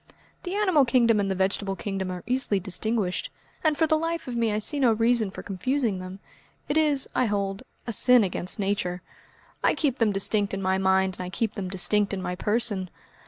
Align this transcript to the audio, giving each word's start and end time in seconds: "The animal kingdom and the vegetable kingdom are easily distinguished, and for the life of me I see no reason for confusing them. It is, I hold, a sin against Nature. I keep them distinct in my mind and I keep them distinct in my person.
"The 0.41 0.55
animal 0.55 0.83
kingdom 0.83 1.19
and 1.19 1.29
the 1.29 1.35
vegetable 1.35 1.75
kingdom 1.75 2.09
are 2.09 2.23
easily 2.25 2.59
distinguished, 2.59 3.29
and 3.63 3.77
for 3.77 3.85
the 3.85 3.99
life 3.99 4.27
of 4.27 4.35
me 4.35 4.51
I 4.51 4.57
see 4.57 4.79
no 4.79 4.93
reason 4.93 5.29
for 5.29 5.43
confusing 5.43 5.99
them. 5.99 6.17
It 6.67 6.75
is, 6.75 7.07
I 7.13 7.25
hold, 7.27 7.61
a 7.85 7.91
sin 7.93 8.23
against 8.23 8.57
Nature. 8.57 9.03
I 9.63 9.75
keep 9.75 9.99
them 9.99 10.11
distinct 10.11 10.55
in 10.55 10.61
my 10.63 10.79
mind 10.79 11.17
and 11.19 11.21
I 11.21 11.29
keep 11.29 11.53
them 11.53 11.69
distinct 11.69 12.15
in 12.15 12.19
my 12.23 12.33
person. 12.33 12.89